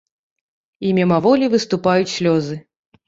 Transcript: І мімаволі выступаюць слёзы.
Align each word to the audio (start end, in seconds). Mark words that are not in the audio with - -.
І 0.87 0.95
мімаволі 0.99 1.51
выступаюць 1.57 2.13
слёзы. 2.17 2.61